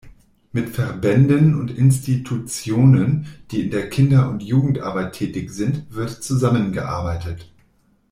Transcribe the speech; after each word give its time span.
Mit 0.51 0.69
Verbänden 0.71 1.53
und 1.53 1.69
Institutionen, 1.77 3.27
die 3.51 3.65
in 3.65 3.69
der 3.69 3.87
Kinder- 3.87 4.31
und 4.31 4.41
Jugendarbeit 4.41 5.13
tätig 5.13 5.51
sind, 5.51 5.93
wird 5.93 6.09
zusammengearbeitet. 6.23 7.51